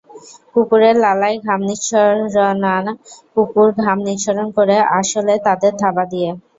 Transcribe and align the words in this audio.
কুকুরের 0.53 0.95
লালায় 1.03 1.37
ঘাম 1.45 1.59
নিঃসরণনা, 1.67 2.91
কুকুর 3.33 3.69
ঘাম 3.79 3.97
নিঃসরণ 4.07 4.47
করে 4.57 4.77
আসলে 4.99 5.33
তাদের 5.47 5.71
থাবা 5.81 6.03
দিয়ে। 6.11 6.29